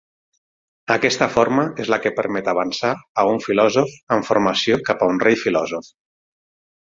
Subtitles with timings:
[0.93, 5.21] Aquesta forma és la que permet avançar a un filòsof en formació cap a un
[5.27, 5.93] rei filòsof.